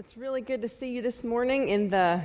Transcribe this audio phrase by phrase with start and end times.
[0.00, 2.22] it's really good to see you this morning in the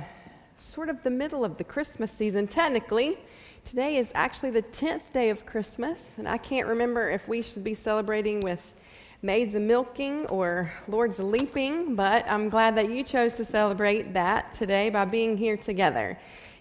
[0.58, 2.48] sort of the middle of the Christmas season.
[2.48, 3.18] Technically,
[3.64, 7.62] today is actually the 10th day of Christmas, and I can't remember if we should
[7.62, 8.72] be celebrating with
[9.20, 14.14] Maids of Milking or Lord's a Leaping, but I'm glad that you chose to celebrate
[14.14, 16.18] that today by being here together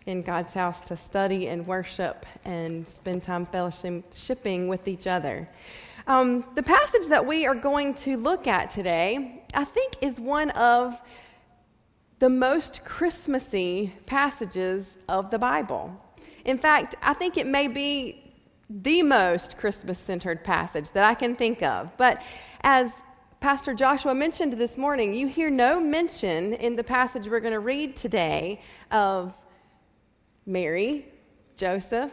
[0.08, 5.48] in God's house to study and worship and spend time fellowshipping with each other.
[6.08, 10.52] Um, the passage that we are going to look at today, I think, is one
[10.52, 11.02] of
[12.20, 16.00] the most Christmassy passages of the Bible.
[16.44, 18.34] In fact, I think it may be
[18.70, 21.96] the most Christmas centered passage that I can think of.
[21.98, 22.22] But
[22.62, 22.92] as
[23.40, 27.60] Pastor Joshua mentioned this morning, you hear no mention in the passage we're going to
[27.60, 28.60] read today
[28.92, 29.34] of
[30.46, 31.06] Mary,
[31.56, 32.12] Joseph,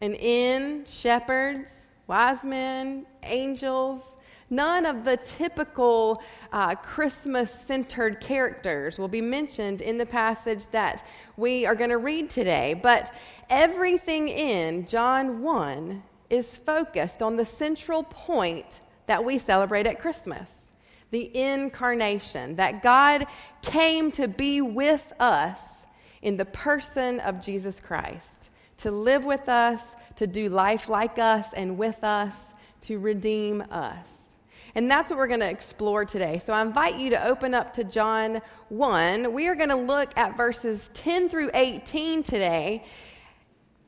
[0.00, 4.13] an inn, shepherds, wise men, angels,
[4.54, 6.22] none of the typical
[6.52, 11.98] uh, Christmas centered characters will be mentioned in the passage that we are going to
[11.98, 12.74] read today.
[12.74, 13.14] But
[13.50, 20.50] everything in John 1 is focused on the central point that we celebrate at Christmas
[21.10, 23.26] the incarnation, that God
[23.62, 25.60] came to be with us
[26.22, 29.80] in the person of Jesus Christ, to live with us
[30.16, 32.34] to do life like us and with us,
[32.82, 34.23] to redeem us.
[34.76, 36.40] And that's what we're going to explore today.
[36.40, 39.32] So I invite you to open up to John 1.
[39.32, 42.84] We are going to look at verses 10 through 18 today.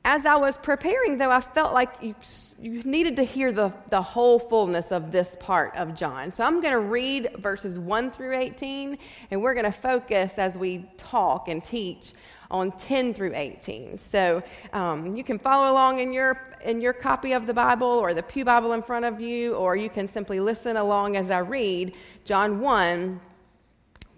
[0.09, 2.15] As I was preparing, though, I felt like you,
[2.61, 6.33] you needed to hear the, the whole fullness of this part of John.
[6.33, 8.99] So I'm going to read verses 1 through 18,
[9.33, 12.13] and we're going to focus as we talk and teach
[12.53, 13.99] on 10 through 18.
[13.99, 18.15] So um, you can follow along in your, in your copy of the Bible or
[18.15, 21.41] the Pew Bible in front of you, or you can simply listen along as I
[21.41, 23.21] read John 1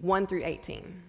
[0.01, 1.08] 1 through 18.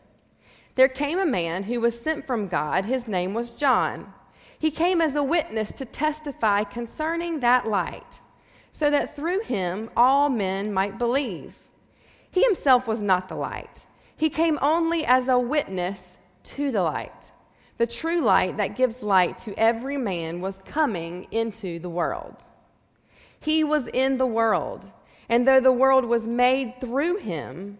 [0.75, 2.85] There came a man who was sent from God.
[2.85, 4.13] His name was John.
[4.57, 8.21] He came as a witness to testify concerning that light,
[8.71, 11.55] so that through him all men might believe.
[12.29, 17.31] He himself was not the light, he came only as a witness to the light.
[17.79, 22.35] The true light that gives light to every man was coming into the world.
[23.39, 24.91] He was in the world,
[25.27, 27.79] and though the world was made through him,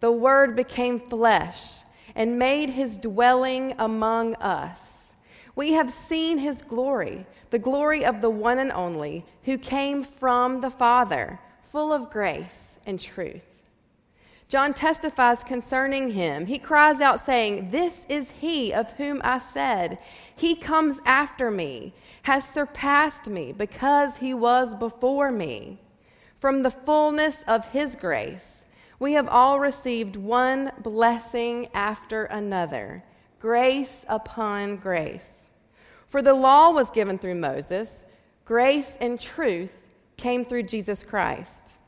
[0.00, 1.80] The Word became flesh
[2.14, 5.12] and made his dwelling among us.
[5.54, 10.60] We have seen his glory, the glory of the one and only, who came from
[10.60, 13.44] the Father, full of grace and truth.
[14.48, 16.46] John testifies concerning him.
[16.46, 19.98] He cries out, saying, This is he of whom I said,
[20.34, 25.78] He comes after me, has surpassed me, because he was before me.
[26.40, 28.59] From the fullness of his grace,
[29.00, 33.02] we have all received one blessing after another,
[33.40, 35.30] grace upon grace.
[36.06, 38.04] For the law was given through Moses,
[38.44, 39.74] grace and truth
[40.18, 41.78] came through Jesus Christ.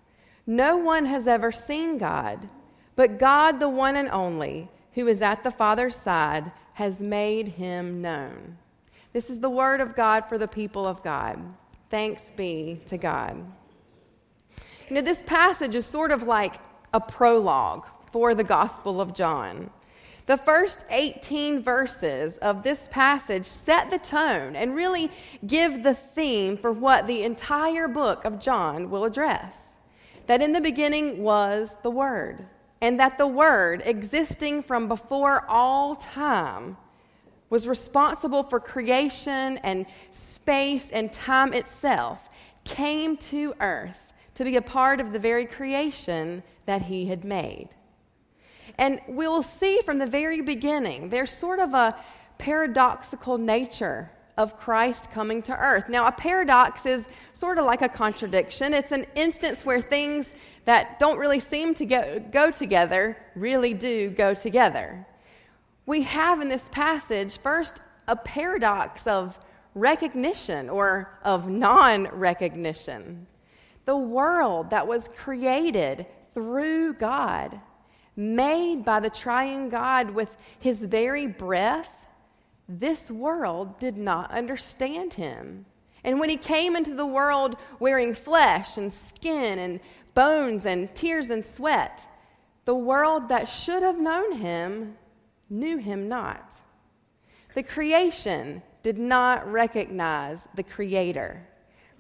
[0.47, 2.49] No one has ever seen God,
[2.97, 8.01] but God, the one and only, who is at the Father's side, has made him
[8.01, 8.57] known.
[9.13, 11.39] This is the word of God for the people of God.
[11.91, 13.37] Thanks be to God.
[14.89, 16.55] You know, this passage is sort of like
[16.93, 19.71] a prologue for the Gospel of John.
[20.27, 25.11] The first 18 verses of this passage set the tone and really
[25.47, 29.59] give the theme for what the entire book of John will address
[30.27, 32.47] that in the beginning was the Word,
[32.81, 36.77] and that the Word, existing from before all time,
[37.51, 42.29] was responsible for creation and space and time itself,
[42.65, 47.71] came to earth to be a part of the very creation that He had made.
[48.79, 51.97] And we'll see from the very beginning, there's sort of a
[52.39, 55.89] paradoxical nature of Christ coming to earth.
[55.89, 58.73] Now, a paradox is sort of like a contradiction.
[58.73, 60.33] It's an instance where things
[60.65, 65.07] that don't really seem to get, go together really do go together.
[65.85, 69.39] We have in this passage, first, a paradox of
[69.75, 73.27] recognition or of non recognition.
[73.85, 77.61] The world that was created through God,
[78.17, 81.91] made by the triune God with his very breath,
[82.69, 85.67] this world did not understand him.
[86.05, 89.81] And when he came into the world wearing flesh and skin and
[90.15, 92.07] bones and tears and sweat,
[92.65, 94.97] the world that should have known him
[95.49, 96.55] knew him not.
[97.55, 101.47] The creation did not recognize the Creator.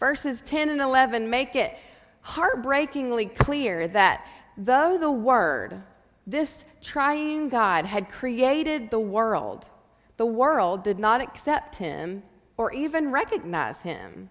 [0.00, 1.78] Verses 10 and 11 make it
[2.23, 4.27] heartbreakingly clear that
[4.57, 5.83] though the Word,
[6.27, 9.69] this triune God, had created the world,
[10.17, 12.23] the world did not accept him
[12.57, 14.31] or even recognize him.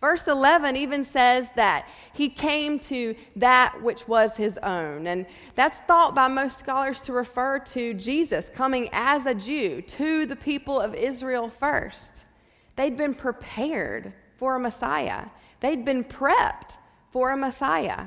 [0.00, 5.06] Verse 11 even says that he came to that which was his own.
[5.06, 5.24] And
[5.54, 10.36] that's thought by most scholars to refer to Jesus coming as a Jew to the
[10.36, 12.26] people of Israel first.
[12.76, 15.26] They'd been prepared for a Messiah,
[15.60, 16.76] they'd been prepped
[17.14, 18.06] for a Messiah,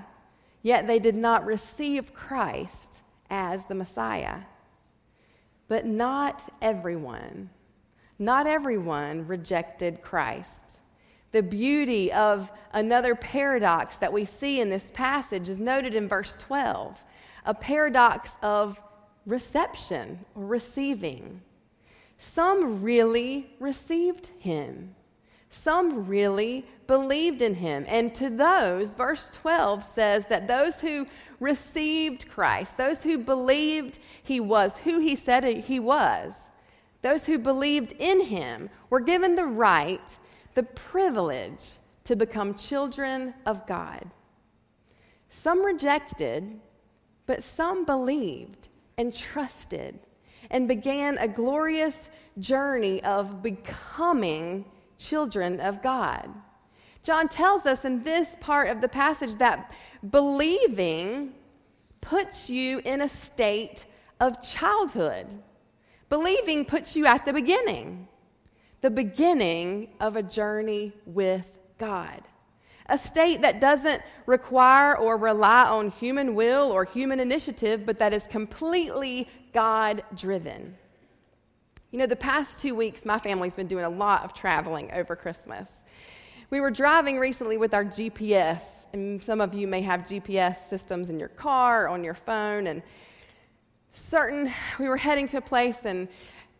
[0.63, 2.97] yet they did not receive Christ
[3.29, 4.39] as the Messiah.
[5.69, 7.49] But not everyone,
[8.19, 10.81] not everyone rejected Christ.
[11.31, 16.35] The beauty of another paradox that we see in this passage is noted in verse
[16.37, 17.01] 12
[17.45, 18.77] a paradox of
[19.25, 21.41] reception or receiving.
[22.17, 24.96] Some really received him.
[25.49, 27.85] Some really believed in him.
[27.87, 31.07] And to those, verse 12 says that those who
[31.39, 36.33] received Christ, those who believed he was who he said he was,
[37.01, 40.17] those who believed in him were given the right
[40.55, 44.09] the privilege to become children of God.
[45.29, 46.59] Some rejected,
[47.25, 49.99] but some believed and trusted
[50.49, 52.09] and began a glorious
[52.39, 54.65] journey of becoming
[54.97, 56.29] children of God.
[57.03, 59.71] John tells us in this part of the passage that
[60.09, 61.33] believing
[62.01, 63.85] puts you in a state
[64.19, 65.41] of childhood.
[66.09, 68.07] Believing puts you at the beginning
[68.81, 71.45] the beginning of a journey with
[71.77, 72.21] God.
[72.87, 78.13] A state that doesn't require or rely on human will or human initiative, but that
[78.13, 80.77] is completely God driven.
[81.91, 85.15] You know, the past two weeks, my family's been doing a lot of traveling over
[85.15, 85.71] Christmas.
[86.49, 88.59] We were driving recently with our GPS,
[88.91, 92.83] and some of you may have GPS systems in your car, on your phone, and
[93.93, 96.09] certain, we were heading to a place, and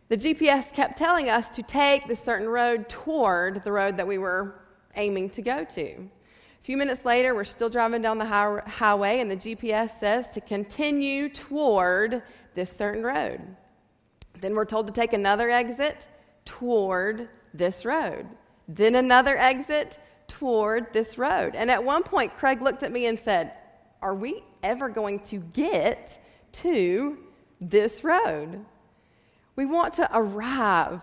[0.08, 4.16] the GPS kept telling us to take this certain road toward the road that we
[4.16, 4.54] were
[4.96, 5.90] aiming to go to.
[5.90, 10.30] A few minutes later, we're still driving down the high- highway, and the GPS says
[10.30, 12.22] to continue toward
[12.54, 13.42] this certain road.
[14.40, 16.08] Then we're told to take another exit
[16.44, 18.26] toward this road,
[18.68, 21.54] then another exit toward this road.
[21.54, 23.52] And at one point, Craig looked at me and said,
[24.02, 27.18] Are we ever going to get to
[27.60, 28.64] this road?
[29.56, 31.00] We want to arrive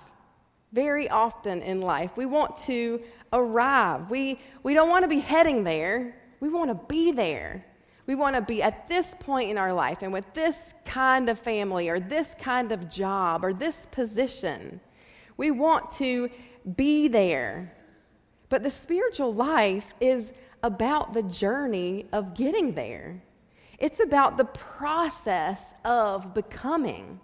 [0.72, 2.12] very often in life.
[2.16, 3.02] We want to
[3.34, 4.10] arrive.
[4.10, 7.66] We, we don't want to be heading there, we want to be there.
[8.08, 11.40] We want to be at this point in our life and with this kind of
[11.40, 14.80] family or this kind of job or this position.
[15.38, 16.30] We want to
[16.76, 17.74] be there.
[18.50, 20.32] But the spiritual life is
[20.62, 23.22] about the journey of getting there.
[23.80, 27.20] It's about the process of becoming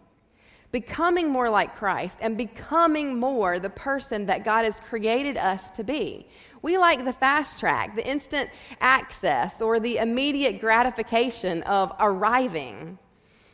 [0.72, 5.84] becoming more like Christ and becoming more the person that God has created us to
[5.84, 6.28] be.
[6.62, 8.50] We like the fast track, the instant
[8.80, 13.00] access, or the immediate gratification of arriving.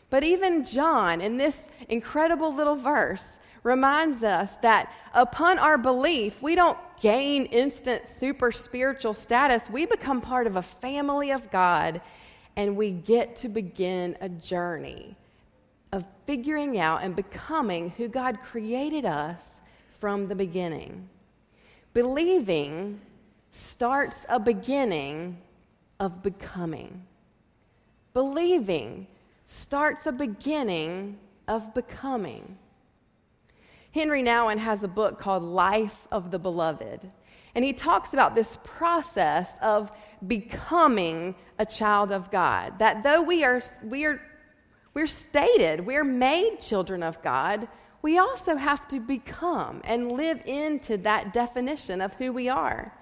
[0.09, 6.55] But even John, in this incredible little verse, reminds us that upon our belief, we
[6.55, 9.69] don't gain instant super spiritual status.
[9.69, 12.01] We become part of a family of God
[12.55, 15.15] and we get to begin a journey
[15.91, 19.59] of figuring out and becoming who God created us
[19.99, 21.07] from the beginning.
[21.97, 23.01] Believing
[23.49, 25.35] starts a beginning
[25.99, 27.07] of becoming.
[28.13, 29.07] Believing
[29.47, 32.55] starts a beginning of becoming.
[33.95, 37.11] Henri Nouwen has a book called Life of the Beloved,
[37.55, 39.91] and he talks about this process of
[40.27, 42.77] becoming a child of God.
[42.77, 44.21] That though we are, we are
[44.93, 47.67] we're stated, we're made children of God.
[48.01, 52.93] We also have to become and live into that definition of who we are.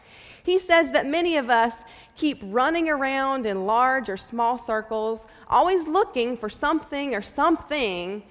[0.43, 1.73] He says that many of us
[2.15, 8.23] keep running around in large or small circles, always looking for something or something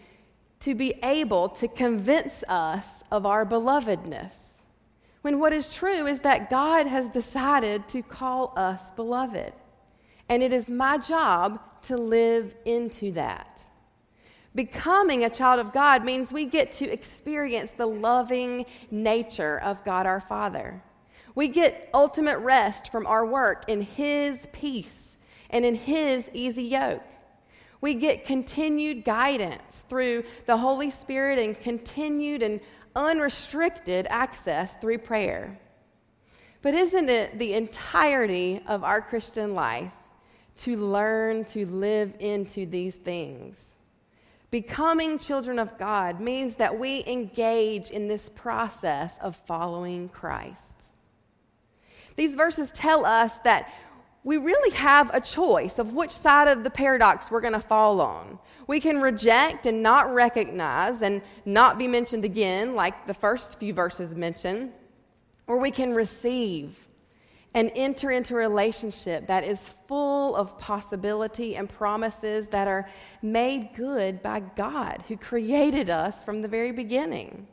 [0.60, 4.32] to be able to convince us of our belovedness.
[5.22, 9.52] When what is true is that God has decided to call us beloved.
[10.28, 13.53] And it is my job to live into that.
[14.54, 20.06] Becoming a child of God means we get to experience the loving nature of God
[20.06, 20.80] our Father.
[21.34, 25.16] We get ultimate rest from our work in His peace
[25.50, 27.02] and in His easy yoke.
[27.80, 32.60] We get continued guidance through the Holy Spirit and continued and
[32.94, 35.58] unrestricted access through prayer.
[36.62, 39.92] But isn't it the entirety of our Christian life
[40.58, 43.56] to learn to live into these things?
[44.54, 50.86] Becoming children of God means that we engage in this process of following Christ.
[52.14, 53.72] These verses tell us that
[54.22, 58.00] we really have a choice of which side of the paradox we're going to fall
[58.00, 58.38] on.
[58.68, 63.74] We can reject and not recognize and not be mentioned again, like the first few
[63.74, 64.72] verses mention,
[65.48, 66.76] or we can receive
[67.54, 72.88] and enter into a relationship that is full of possibility and promises that are
[73.22, 77.46] made good by God who created us from the very beginning.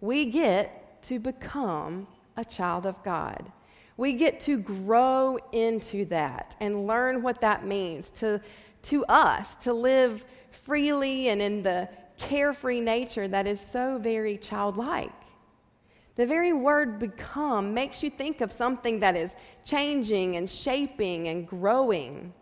[0.00, 2.06] We get to become
[2.36, 3.52] a child of God.
[3.98, 8.40] We get to grow into that and learn what that means to,
[8.82, 15.12] to us to live freely and in the carefree nature that is so very childlike.
[16.18, 21.46] The very word become makes you think of something that is changing and shaping and
[21.46, 22.32] growing.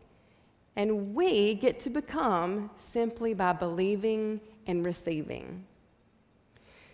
[0.76, 5.62] And we get to become simply by believing and receiving.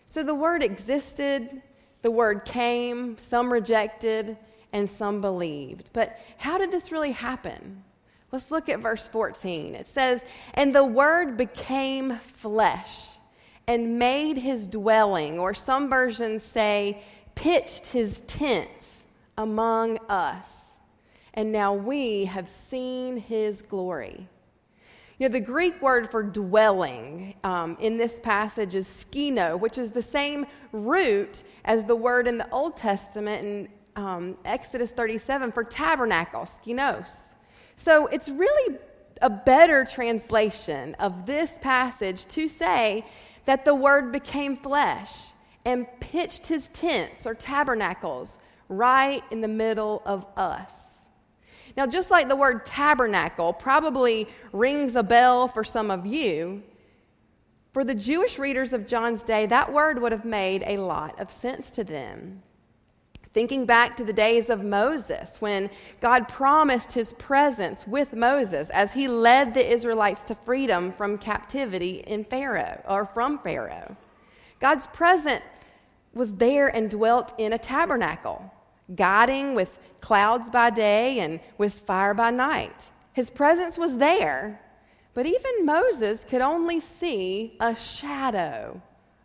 [0.07, 1.63] So the word existed,
[2.03, 4.37] the word came, some rejected,
[4.73, 5.91] and some believed.
[5.93, 7.85] But how did this really happen?
[8.33, 9.77] Let's look at verse 14.
[9.77, 10.21] It says,
[10.55, 13.12] And the Word became flesh
[13.67, 17.03] and made his dwelling, or some versions say,
[17.35, 19.05] pitched his tents
[19.39, 20.47] among us.
[21.35, 24.29] And now we have seen his glory.
[25.19, 29.91] You know, the Greek word for dwelling um, in this passage is skino, which is
[29.91, 35.65] the same root as the word in the Old Testament in um, Exodus 37 for
[35.65, 37.35] tabernacle, skinos.
[37.77, 38.79] So it's really
[39.21, 43.05] a better translation of this passage to say
[43.45, 45.33] that the word became flesh
[45.65, 50.73] and pitched his tents or tabernacles right in the middle of us.
[51.77, 56.63] Now, just like the word tabernacle probably rings a bell for some of you,
[57.73, 61.31] for the Jewish readers of John's day, that word would have made a lot of
[61.31, 62.43] sense to them.
[63.33, 65.71] Thinking back to the days of Moses, when
[66.01, 72.05] God promised his presence with Moses as he led the Israelites to freedom from captivity
[72.07, 73.97] in Pharaoh or from Pharaoh.
[74.61, 75.43] God's presence
[76.13, 78.53] was there and dwelt in a tabernacle,
[78.95, 82.77] guiding with clouds by day and with fire by night.
[83.15, 84.61] His presence was there,
[85.15, 88.81] but even Moses could only see a shadow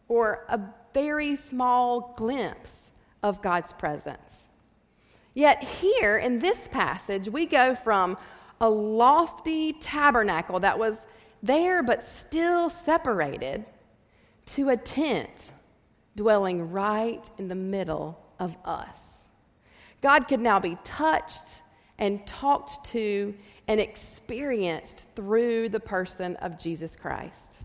[0.08, 0.62] or a
[0.94, 2.87] very small glimpse
[3.24, 4.44] of God's presence.
[5.34, 8.18] Yet, here in this passage, we go from
[8.60, 10.96] a lofty tabernacle that was
[11.44, 13.66] there but still separated
[14.48, 15.52] to a tent
[16.16, 19.02] dwelling right in the middle of us.
[20.02, 21.62] God could now be touched
[22.00, 23.34] and talked to
[23.68, 27.60] and experienced through the person of Jesus Christ.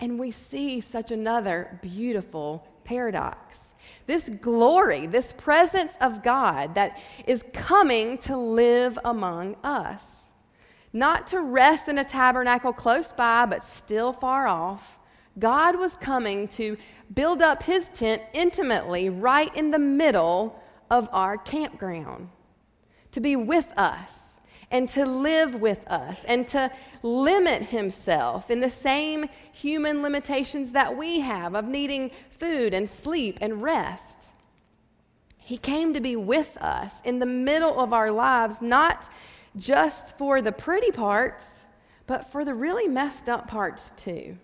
[0.00, 3.67] And we see such another beautiful paradox
[4.06, 10.04] this glory, this presence of God that is coming to live among us.
[10.92, 14.98] Not to rest in a tabernacle close by, but still far off.
[15.38, 16.76] God was coming to
[17.14, 22.28] build up his tent intimately right in the middle of our campground,
[23.12, 24.10] to be with us
[24.70, 26.70] and to live with us and to
[27.02, 33.38] limit himself in the same human limitations that we have of needing food and sleep
[33.40, 34.28] and rest.
[35.38, 39.10] He came to be with us in the middle of our lives, not
[39.56, 41.48] just for the pretty parts,
[42.06, 44.36] but for the really messed up parts too.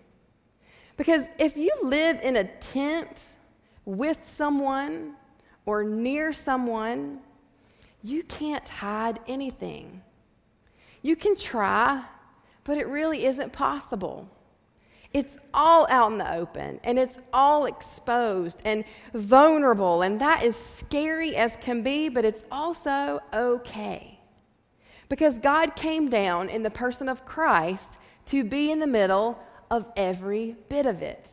[0.97, 3.09] Because if you live in a tent
[3.85, 5.13] with someone
[5.65, 7.19] or near someone,
[8.03, 10.01] you can't hide anything.
[11.05, 12.03] You can try,
[12.63, 14.27] but it really isn't possible.
[15.13, 18.83] It's all out in the open and it's all exposed and
[19.13, 24.19] vulnerable, and that is scary as can be, but it's also okay.
[25.07, 29.37] Because God came down in the person of Christ to be in the middle
[29.69, 31.29] of every bit of it.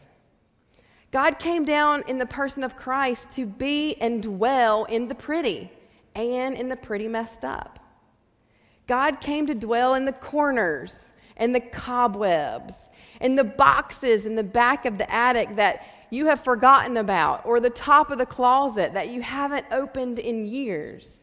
[1.13, 5.73] God came down in the person of Christ to be and dwell in the pretty
[6.15, 7.82] and in the pretty messed up.
[8.87, 12.75] God came to dwell in the corners and the cobwebs
[13.21, 17.61] and the boxes in the back of the attic that you have forgotten about or
[17.61, 21.21] the top of the closet that you haven't opened in years.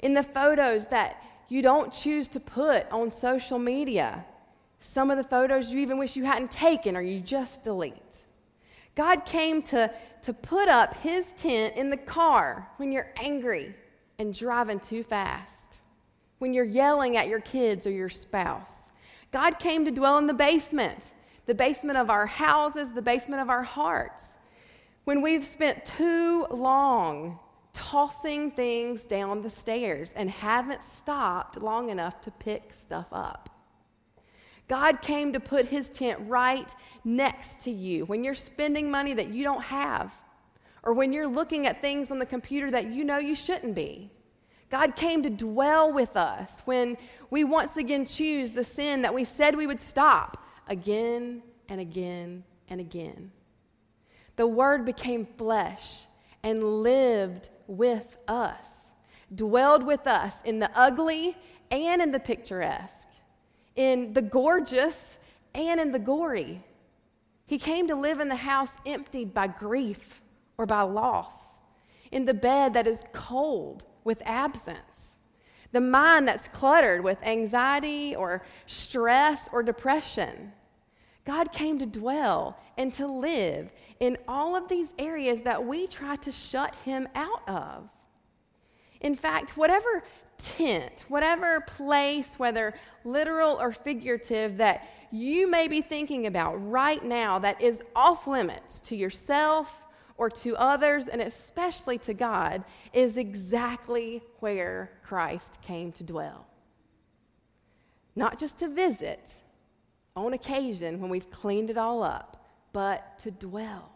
[0.00, 4.24] In the photos that you don't choose to put on social media.
[4.80, 7.94] Some of the photos you even wish you hadn't taken or you just delete.
[8.94, 13.74] God came to, to put up his tent in the car when you're angry
[14.18, 15.55] and driving too fast,
[16.38, 18.82] when you're yelling at your kids or your spouse.
[19.32, 20.98] God came to dwell in the basement,
[21.46, 24.34] the basement of our houses, the basement of our hearts.
[25.04, 27.38] When we've spent too long
[27.72, 33.50] tossing things down the stairs and haven't stopped long enough to pick stuff up.
[34.66, 36.68] God came to put his tent right
[37.04, 40.12] next to you when you're spending money that you don't have,
[40.82, 44.10] or when you're looking at things on the computer that you know you shouldn't be.
[44.70, 46.96] God came to dwell with us when
[47.30, 52.42] we once again choose the sin that we said we would stop again and again
[52.68, 53.30] and again.
[54.36, 56.06] The Word became flesh
[56.42, 58.66] and lived with us,
[59.34, 61.36] dwelled with us in the ugly
[61.70, 63.06] and in the picturesque
[63.76, 65.18] in the gorgeous
[65.54, 66.64] and in the gory.
[67.46, 70.20] He came to live in the house emptied by grief
[70.58, 71.34] or by loss,
[72.12, 74.78] in the bed that is cold with absence,
[75.72, 80.52] the mind that's cluttered with anxiety or stress or depression.
[81.24, 86.16] God came to dwell and to live in all of these areas that we try
[86.16, 87.88] to shut him out of.
[89.00, 90.04] In fact, whatever
[90.38, 97.38] tent, whatever place, whether literal or figurative, that you may be thinking about right now
[97.40, 99.85] that is off limits to yourself
[100.18, 106.46] or to others, and especially to God, is exactly where Christ came to dwell.
[108.14, 109.20] Not just to visit
[110.14, 113.90] on occasion when we've cleaned it all up, but to dwell,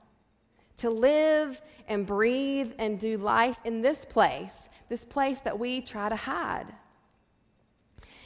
[0.79, 6.11] to live and breathe and do life in this place this place that we try
[6.11, 6.67] to hide.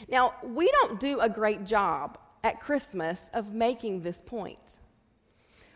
[0.08, 4.58] Now, we don't do a great job at Christmas of making this point.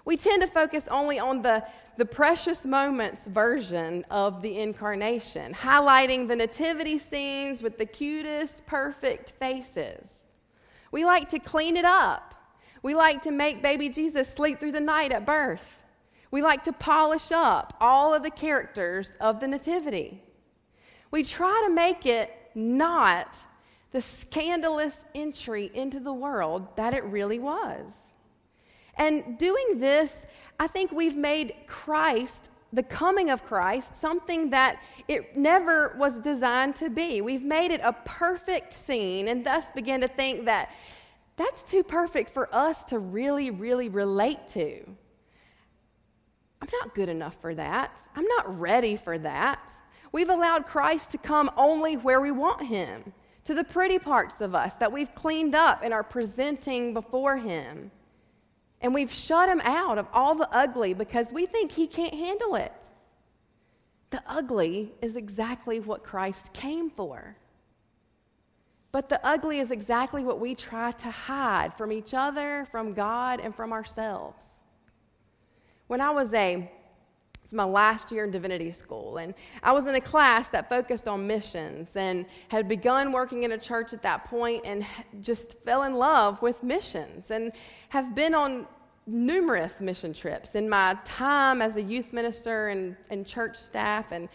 [0.09, 1.63] We tend to focus only on the,
[1.99, 9.33] the precious moments version of the incarnation, highlighting the nativity scenes with the cutest, perfect
[9.33, 10.09] faces.
[10.93, 12.35] We like to clean it up.
[12.83, 15.69] We like to make baby Jesus sleep through the night at birth.
[16.31, 20.23] We like to polish up all of the characters of the nativity.
[21.11, 23.37] We try to make it not
[23.91, 27.85] the scandalous entry into the world that it really was.
[28.99, 30.27] And doing this,
[30.61, 36.77] I think we've made Christ, the coming of Christ, something that it never was designed
[36.77, 37.21] to be.
[37.23, 40.73] We've made it a perfect scene and thus begin to think that
[41.37, 44.85] that's too perfect for us to really, really relate to.
[46.61, 47.97] I'm not good enough for that.
[48.17, 49.71] I'm not ready for that.
[50.11, 53.13] We've allowed Christ to come only where we want him,
[53.45, 57.93] to the pretty parts of us that we've cleaned up and are presenting before him.
[58.81, 62.55] And we've shut him out of all the ugly because we think he can't handle
[62.55, 62.73] it.
[64.11, 67.37] The ugly is exactly what Christ came for.
[68.91, 73.41] But the ugly is exactly what we try to hide from each other, from God,
[73.41, 74.43] and from ourselves.
[75.89, 76.71] When I was a
[77.49, 79.17] it's my last year in divinity school.
[79.17, 79.33] And
[79.63, 83.57] I was in a class that focused on missions and had begun working in a
[83.57, 84.85] church at that point and
[85.23, 87.53] just fell in love with missions and
[87.89, 88.67] have been on
[89.07, 94.29] numerous mission trips in my time as a youth minister and, and church staff and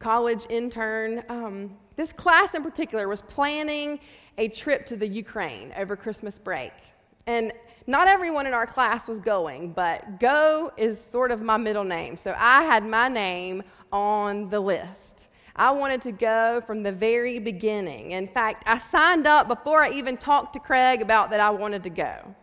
[0.00, 1.22] college intern.
[1.28, 4.00] Um, this class in particular was planning
[4.38, 6.72] a trip to the Ukraine over Christmas break.
[7.28, 7.52] And
[7.86, 12.16] not everyone in our class was going, but Go is sort of my middle name.
[12.16, 13.62] So I had my name
[13.92, 15.28] on the list.
[15.56, 18.12] I wanted to go from the very beginning.
[18.12, 21.82] In fact, I signed up before I even talked to Craig about that I wanted
[21.84, 22.34] to go.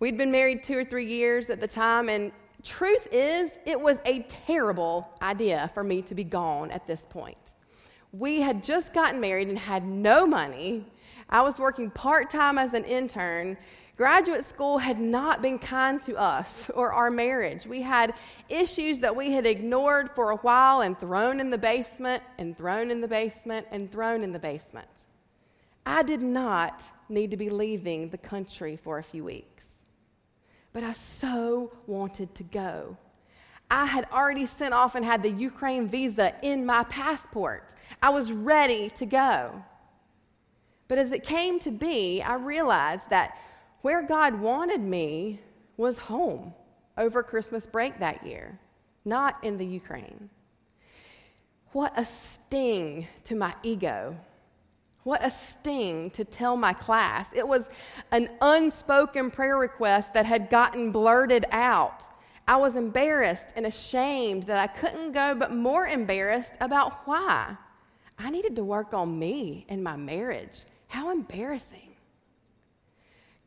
[0.00, 2.30] We'd been married two or three years at the time, and
[2.62, 7.36] truth is, it was a terrible idea for me to be gone at this point.
[8.12, 10.86] We had just gotten married and had no money.
[11.28, 13.58] I was working part time as an intern,
[13.98, 17.66] Graduate school had not been kind to us or our marriage.
[17.66, 18.14] We had
[18.48, 22.92] issues that we had ignored for a while and thrown in the basement and thrown
[22.92, 24.88] in the basement and thrown in the basement.
[25.84, 29.66] I did not need to be leaving the country for a few weeks,
[30.72, 32.96] but I so wanted to go.
[33.68, 37.74] I had already sent off and had the Ukraine visa in my passport.
[38.00, 39.60] I was ready to go.
[40.86, 43.36] But as it came to be, I realized that
[43.82, 45.40] where God wanted me
[45.76, 46.52] was home
[46.96, 48.58] over Christmas break that year,
[49.04, 50.28] not in the Ukraine.
[51.72, 54.16] What a sting to my ego.
[55.04, 57.28] What a sting to tell my class.
[57.34, 57.66] It was
[58.10, 62.04] an unspoken prayer request that had gotten blurted out.
[62.46, 67.56] I was embarrassed and ashamed that I couldn't go, but more embarrassed about why.
[68.18, 70.64] I needed to work on me and my marriage.
[70.88, 71.87] How embarrassing.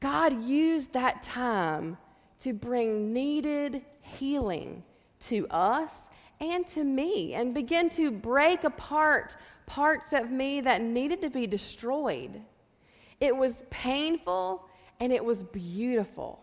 [0.02, 1.96] God used that time
[2.40, 4.84] to bring needed healing
[5.22, 5.94] to us
[6.40, 9.36] and to me and begin to break apart
[9.68, 12.42] parts of me that needed to be destroyed.
[13.22, 14.68] It was painful
[15.00, 16.40] and it was beautiful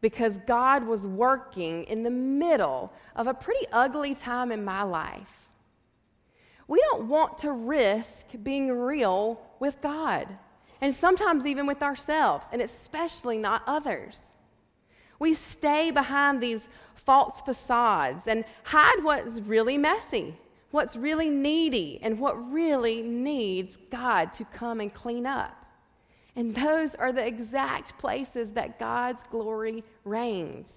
[0.00, 5.48] because God was working in the middle of a pretty ugly time in my life.
[6.68, 10.28] We don't want to risk being real with God
[10.80, 14.32] and sometimes even with ourselves, and especially not others.
[15.18, 16.60] We stay behind these
[16.94, 20.36] false facades and hide what's really messy,
[20.70, 25.64] what's really needy, and what really needs God to come and clean up.
[26.34, 30.74] And those are the exact places that God's glory reigns.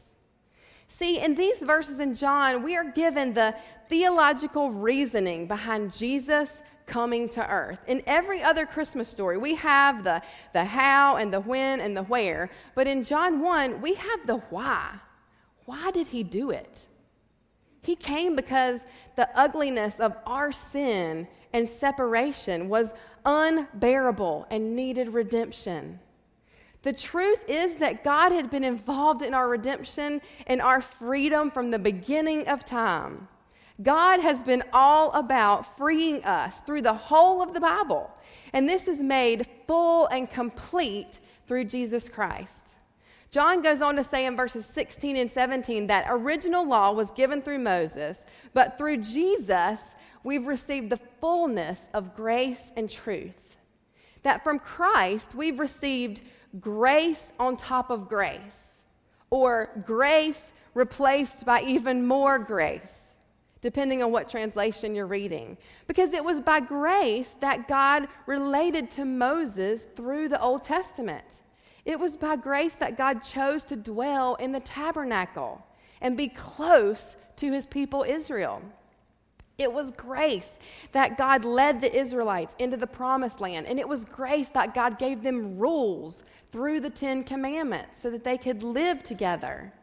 [0.88, 3.56] See, in these verses in John, we are given the
[3.88, 7.80] theological reasoning behind Jesus coming to earth.
[7.88, 10.22] In every other Christmas story, we have the,
[10.54, 12.50] the how and the when and the where.
[12.76, 14.96] But in John 1, we have the why.
[15.66, 16.88] Why did he do it?
[17.82, 18.82] He came because
[19.16, 22.92] the ugliness of our sin and separation was
[23.26, 26.00] unbearable and needed redemption.
[26.82, 31.72] The truth is that God had been involved in our redemption and our freedom from
[31.72, 33.28] the beginning of time.
[33.82, 38.12] God has been all about freeing us through the whole of the Bible.
[38.52, 42.76] And this is made full and complete through Jesus Christ.
[43.32, 47.42] John goes on to say in verses 16 and 17 that original law was given
[47.42, 49.80] through Moses, but through Jesus,
[50.24, 53.58] we've received the fullness of grace and truth.
[54.24, 56.22] That from Christ, we've received
[56.60, 58.42] grace on top of grace,
[59.30, 62.99] or grace replaced by even more grace
[63.62, 65.58] depending on what translation you're reading.
[65.88, 71.26] Because it was by grace that God related to Moses through the Old Testament.
[71.86, 75.66] It was by grace that God chose to dwell in the tabernacle
[76.02, 78.62] and be close to his people Israel.
[79.58, 80.58] It was grace
[80.94, 83.68] that God led the Israelites into the promised land.
[83.68, 88.24] And it was grace that God gave them rules through the Ten Commandments so that
[88.24, 89.74] they could live together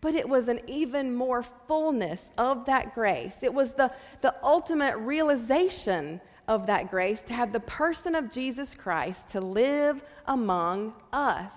[0.00, 3.36] but it was an even more fullness of that grace.
[3.42, 8.74] It was the, the ultimate realization of that grace to have the person of Jesus
[8.74, 11.52] Christ to live among us.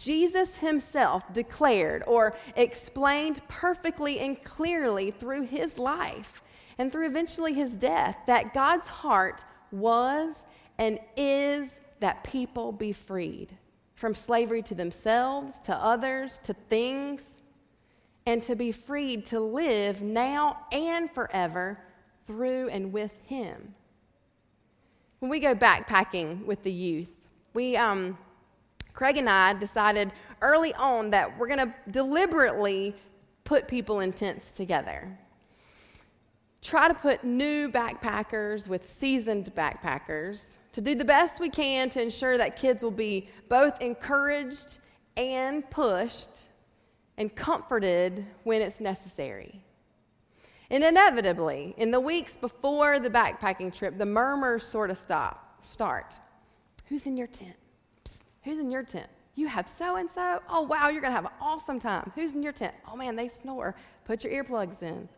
[0.00, 6.40] Jesus himself declared or explained perfectly and clearly through his life
[6.78, 10.36] and through eventually his death that God's heart was
[10.78, 13.56] and is that people be freed
[13.98, 17.20] from slavery to themselves, to others, to things,
[18.26, 21.76] and to be freed to live now and forever
[22.24, 23.74] through and with Him.
[25.18, 27.08] When we go backpacking with the youth,
[27.54, 28.16] we, um,
[28.92, 32.94] Craig and I decided early on that we're going to deliberately
[33.42, 35.18] put people in tents together.
[36.62, 42.02] Try to put new backpackers with seasoned backpackers to do the best we can to
[42.02, 44.78] ensure that kids will be both encouraged
[45.16, 46.46] and pushed
[47.16, 49.60] and comforted when it's necessary.
[50.70, 56.18] And inevitably, in the weeks before the backpacking trip, the murmurs sort of stop, start.
[56.86, 57.56] Who's in your tent?
[58.04, 59.08] Psst, who's in your tent?
[59.34, 60.40] You have so and so?
[60.48, 62.12] Oh, wow, you're going to have an awesome time.
[62.14, 62.74] Who's in your tent?
[62.90, 63.74] Oh, man, they snore.
[64.04, 65.08] Put your earplugs in.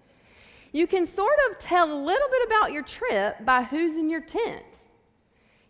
[0.72, 4.20] You can sort of tell a little bit about your trip by who's in your
[4.20, 4.64] tent.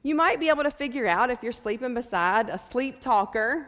[0.02, 3.66] You might be able to figure out if you're sleeping beside a sleep talker,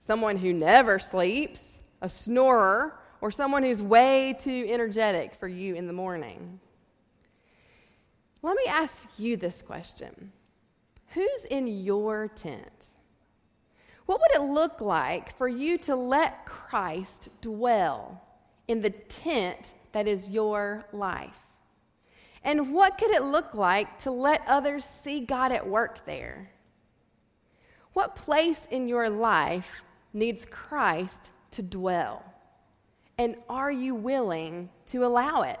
[0.00, 5.86] someone who never sleeps, a snorer, or someone who's way too energetic for you in
[5.86, 6.60] the morning.
[8.42, 10.32] Let me ask you this question
[11.08, 12.86] Who's in your tent?
[14.06, 18.22] What would it look like for you to let Christ dwell
[18.68, 21.45] in the tent that is your life?
[22.46, 26.48] And what could it look like to let others see God at work there?
[27.92, 29.82] What place in your life
[30.12, 32.24] needs Christ to dwell?
[33.18, 35.58] And are you willing to allow it?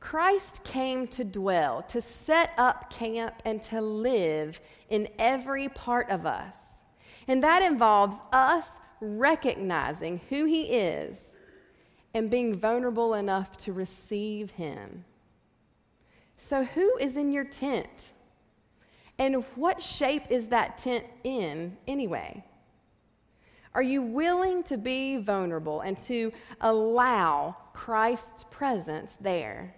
[0.00, 6.24] Christ came to dwell, to set up camp, and to live in every part of
[6.24, 6.54] us.
[7.26, 8.64] And that involves us
[9.02, 11.18] recognizing who He is
[12.14, 15.04] and being vulnerable enough to receive Him.
[16.38, 18.12] So, who is in your tent?
[19.18, 22.44] And what shape is that tent in anyway?
[23.74, 29.74] Are you willing to be vulnerable and to allow Christ's presence there?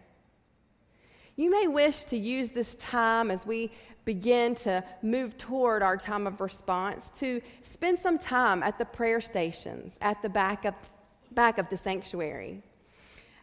[1.36, 3.72] You may wish to use this time as we
[4.04, 9.22] begin to move toward our time of response to spend some time at the prayer
[9.22, 10.74] stations at the back of,
[11.32, 12.62] back of the sanctuary.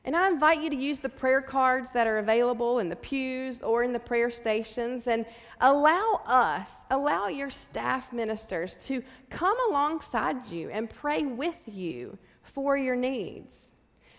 [0.07, 3.61] And I invite you to use the prayer cards that are available in the pews
[3.61, 5.25] or in the prayer stations and
[5.59, 12.77] allow us, allow your staff ministers to come alongside you and pray with you for
[12.77, 13.57] your needs.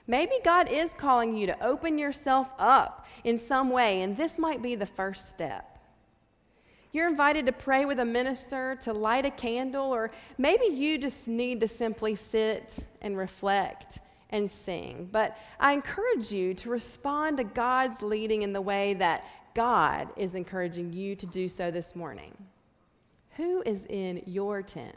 [0.07, 4.61] Maybe God is calling you to open yourself up in some way, and this might
[4.61, 5.79] be the first step.
[6.93, 11.27] You're invited to pray with a minister, to light a candle, or maybe you just
[11.29, 15.09] need to simply sit and reflect and sing.
[15.11, 20.35] But I encourage you to respond to God's leading in the way that God is
[20.35, 22.33] encouraging you to do so this morning.
[23.37, 24.97] Who is in your tent?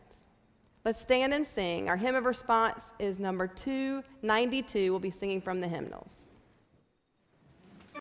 [0.84, 1.90] Let's stand and sing.
[1.90, 4.92] Our hymn of response is number 292.
[4.92, 6.20] We'll be singing from the hymnals.